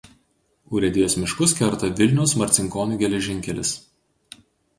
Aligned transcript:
Urėdijos 0.77 1.15
miškus 1.23 1.53
kerta 1.59 1.89
Vilniaus–Marcinkonių 1.99 2.99
geležinkelis. 3.05 3.77